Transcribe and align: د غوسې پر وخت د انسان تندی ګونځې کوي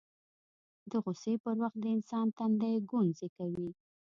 د 0.89 0.91
غوسې 1.03 1.33
پر 1.43 1.55
وخت 1.61 1.77
د 1.81 1.85
انسان 1.95 2.25
تندی 2.37 2.75
ګونځې 2.91 3.27
کوي 3.37 3.69